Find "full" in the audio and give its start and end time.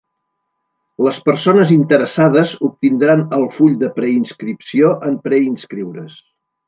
3.59-3.77